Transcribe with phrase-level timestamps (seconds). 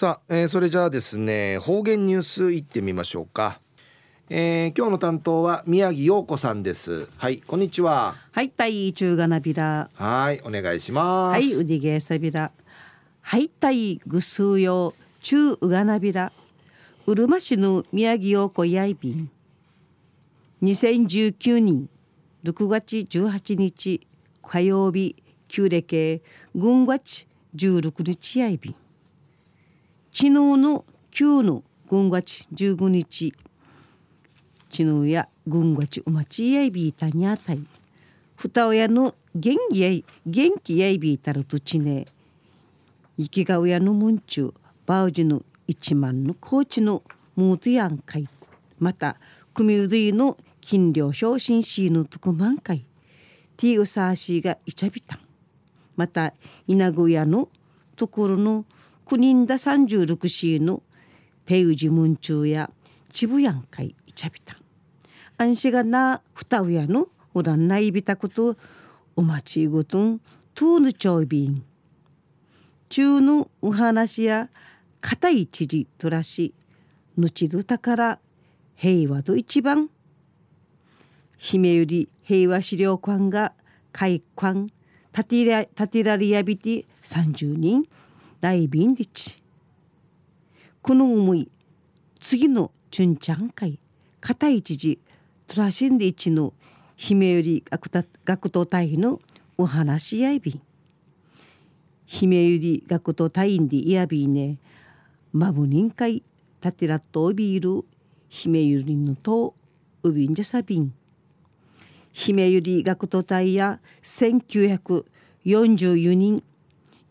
[0.00, 3.60] さあ、えー、それじゃあですね方言ニュースいってみましょうか、
[4.30, 12.50] えー、今日の担当は宮城陽子さんですはいこんにちははいたい中がなびらはいお願いしますはい、うでげさびら。
[13.20, 16.32] はい、たいぐすうよう、中うがなびら。
[17.06, 19.30] うるま市の宮城陽子やいびん。
[20.62, 21.90] 2019年
[22.44, 24.00] 6月18日
[24.42, 25.14] 火曜日
[25.46, 26.22] 旧暦
[26.54, 28.74] 軍月16日やいびん。
[30.12, 33.32] 昨日の旧の軍月15日
[34.68, 37.64] 昨日や軍月うまちやいびいたにあたい。
[38.36, 42.06] 二親の元気やい元気やいびいたるとちね
[43.18, 44.54] 生きが親のむんちゅう
[44.84, 47.04] バウジの一万の高知の
[47.36, 48.28] ムートやんかい。
[48.80, 49.16] また
[49.54, 52.84] 組うどいの金量昇進しのとこまんかい。
[53.56, 55.20] ティーウサーシーがいちゃびたん。
[55.94, 56.34] また
[56.66, 57.48] 稲子屋の
[57.94, 58.64] ところの
[59.10, 60.84] 九人だ三十六シーの
[61.44, 62.70] 手打ちむんちゅうや
[63.12, 64.56] ちぶやんかいいちゃびた
[65.36, 68.56] あん安心がな二親のおらんないびたこと
[69.16, 70.20] お待ちごとん。
[70.54, 71.64] とうぬちょいびん
[72.88, 74.48] 中のお話や
[75.00, 76.54] 固い知事とらし
[77.16, 78.18] ぬちどたから
[78.76, 79.90] 平和と一番。
[81.36, 83.54] 姫より平和資料館が
[83.90, 84.68] 開館。
[85.12, 87.88] 建てら建てられやびて30人。
[88.40, 89.42] 大便でち
[90.82, 91.50] この思い
[92.20, 93.78] 次のチュンチャン会
[94.20, 94.98] 固い知事
[95.46, 96.54] トラシンで一の
[96.96, 99.20] 姫より学学徒隊の
[99.58, 100.60] お話し合いびん
[102.06, 104.58] 姫ゆり学徒隊員でいやびね
[105.32, 106.22] まぶにんかい
[106.60, 107.84] たてらっとおびいる
[108.28, 109.54] 姫ゆりのと
[110.02, 110.94] うびんじゃさびん。
[112.12, 115.04] 姫ゆり学徒隊や1944
[116.14, 116.42] 人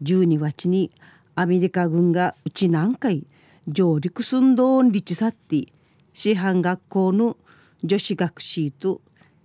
[0.03, 0.91] 12月に
[1.39, 3.25] アメリカ軍がうち南海
[3.65, 5.67] 上陸寸胴に立ち去って
[6.11, 7.37] 師範学校の
[7.81, 8.99] 女子学士と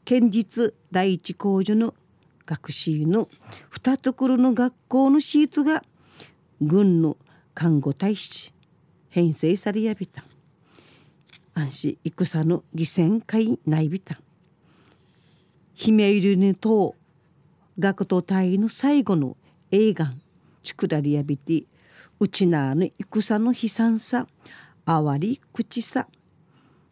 [0.05, 1.94] 県立第一工所の
[2.47, 3.28] 学士の
[3.71, 5.84] 二ところの学校のシートが
[6.60, 7.16] 軍の
[7.55, 8.53] 看護大使
[9.09, 10.25] 編成されやびた。
[11.55, 14.19] 安心戦の犠牲会ないびた。
[15.75, 16.97] 姫入りにと
[17.78, 19.37] 学徒隊の最後の
[19.71, 20.11] 映画
[20.65, 21.62] 作られやびて
[22.20, 24.26] うちなの戦の悲惨さ
[24.86, 26.06] あわり口さ。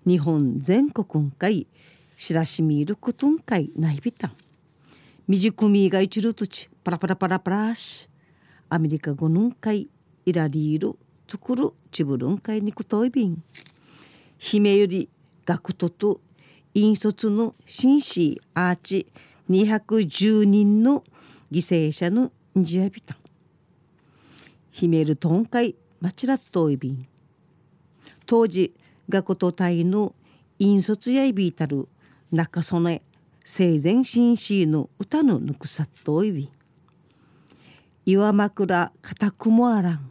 [0.04, 1.68] 日本全国んかい
[2.16, 4.32] しらしみることんかいないびた。
[5.28, 8.08] みじくみがいちるとちパラパラパラパラし。
[8.68, 9.88] アメリカ語のんかい
[10.24, 10.94] いらりいる
[11.26, 13.42] ところちぶるんかいにくといびん。
[14.38, 15.08] 姫より
[15.44, 16.20] 学徒と
[16.74, 19.06] 引率の紳士アーチ
[19.50, 21.04] 210人の
[21.52, 23.14] 犠牲者のんじやびた。
[23.14, 23.21] ん
[24.72, 27.06] 姫るとんかいまちらっといびん。
[28.26, 28.74] 当時
[29.08, 30.14] 学徒隊の
[30.58, 31.88] 引率やいびいたる
[32.32, 33.02] 中曽根
[33.44, 36.50] 生前紳士の歌のぬくさっといび
[38.06, 40.10] 岩枕固くもあらん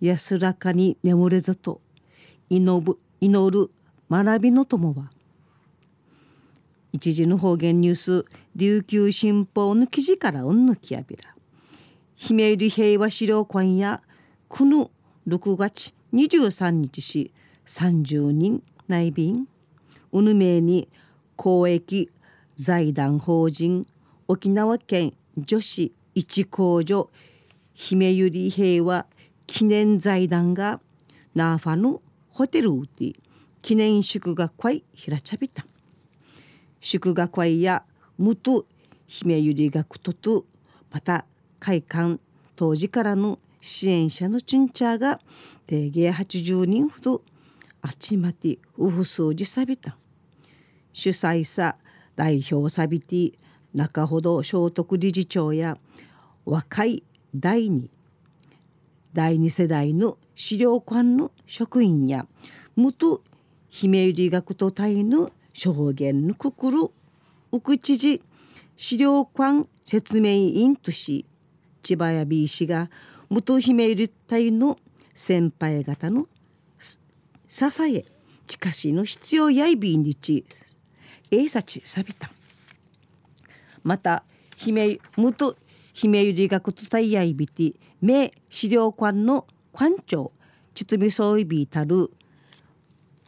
[0.00, 1.80] 安らかに眠れぞと
[2.48, 3.70] 祈る祈る
[4.10, 5.10] 学びの友は。
[6.92, 8.24] 一時の方言ニュース
[8.56, 11.34] 琉球新報の記事からうんぬきやびら。
[12.22, 14.02] 姫入平和資料館や
[14.48, 14.90] この
[15.26, 17.32] 6月23日し
[17.64, 19.48] 30人内便。
[20.12, 20.86] うぬめに
[21.36, 22.10] 公益
[22.56, 23.86] 財団法人
[24.28, 27.10] 沖縄県女子一工所
[27.72, 29.06] 姫ゆり平和
[29.46, 30.78] 記念財団が
[31.34, 33.14] ナーファのホテルで
[33.62, 35.64] 記念祝賀会ひらちゃびた
[36.82, 37.82] 祝賀会や
[38.18, 38.66] むと
[39.06, 40.44] 姫ゆり学徒と
[40.90, 41.24] また
[41.60, 42.18] 会館
[42.56, 45.20] 当時からの支援者のチュンチャーが
[45.66, 47.22] 定芸80人ほど
[47.82, 49.96] あちまてウフ数字さびた。
[50.92, 51.76] 主催者
[52.16, 53.34] 代表サビティ
[53.74, 55.78] 中ほど聖徳理事長や
[56.44, 57.04] 若い
[57.34, 57.88] 第二
[59.14, 62.26] 第二世代の資料館の職員や
[62.76, 63.22] 元
[63.68, 66.78] 姫入学徒隊の証言のくくる
[67.52, 68.22] 奥知事
[68.76, 71.26] 資料館説明員とし
[71.82, 72.90] 千葉や B 氏が
[73.28, 74.78] 元姫入隊の
[75.14, 76.26] 先輩方の
[77.46, 78.04] 支え
[78.46, 80.44] 近しの必要やいびんにち
[81.30, 82.30] えいさちさびた。
[83.82, 84.24] また
[84.56, 85.56] 姫元
[85.92, 90.32] 姫ゆり学徒隊やいびて名資料館の館長
[90.74, 92.10] ちとみそういびたる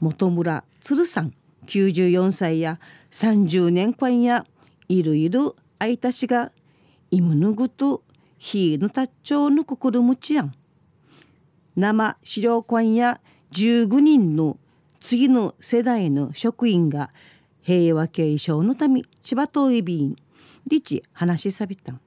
[0.00, 1.32] 本村鶴さん
[1.66, 2.78] 94歳や
[3.10, 4.46] 30年間や
[4.88, 6.52] いるいるあいたしが
[7.10, 8.02] いむぬぐと
[8.44, 10.52] ひぬたっちょうぬくくるむちやん。
[11.76, 13.20] 生資料館や
[13.52, 14.58] 15人の
[14.98, 17.08] 次の世代の職員が
[17.60, 20.16] 平和継承のため千葉島いびん
[20.66, 20.80] で
[21.12, 22.00] 話しさびたん。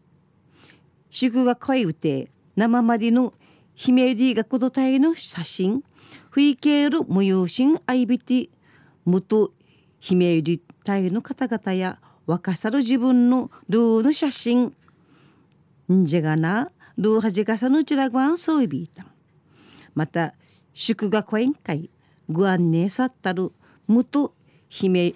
[1.10, 2.28] 祝賀会うて
[2.58, 3.34] 生までの
[3.74, 5.86] 姫り学土隊の写真
[6.30, 8.50] ふいける無有心あいびて
[9.06, 9.54] 元
[10.02, 14.76] 姫り隊の方々や若さる自分のルーの写真
[15.92, 19.06] んじゃがなルーはじかさのちらごんそういびいた
[19.94, 20.34] また
[20.74, 21.90] 祝賀講演会
[22.30, 23.52] ご案内さったる
[23.88, 24.34] 元
[24.70, 25.14] 姫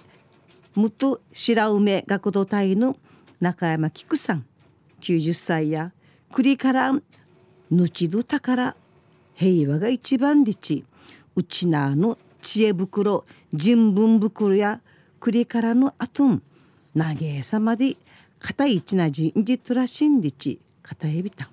[0.74, 2.96] 元白梅学徒隊の
[3.40, 4.46] 中山菊さん
[5.00, 5.92] 90歳や
[6.32, 6.92] 栗から
[7.70, 8.76] ぬちど宝
[9.34, 10.84] 平和が一番でち
[11.34, 14.80] うちなの知恵袋人文袋や
[15.18, 16.42] 栗からのあとん
[16.96, 17.96] 投げさまで
[18.40, 21.48] 片一なじんじとらしんでち片えびたん。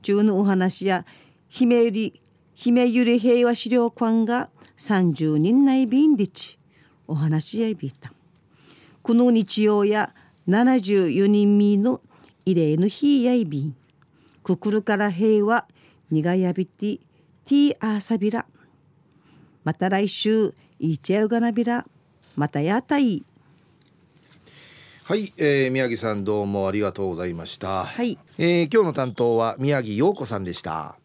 [0.00, 1.04] 中のお話や
[1.48, 2.20] 姫ゆり
[2.54, 6.58] 姫ゆり平和資料館が30人内便でち
[7.06, 8.12] お話やいびた。
[9.02, 10.14] この日曜や
[10.48, 12.00] 74人目の
[12.46, 13.76] 慰霊の日やいびん。
[14.42, 15.66] くくるから平和
[16.10, 16.98] にがやびて
[17.44, 18.46] ティーアーサビラ。
[19.64, 21.86] また来週いちゃうがなびら
[22.36, 23.24] またやたい
[25.06, 27.84] はい、えー、宮城さんどうもありがとうございました。
[27.84, 30.96] はい、えー、今日の担当は宮城陽子さんでした。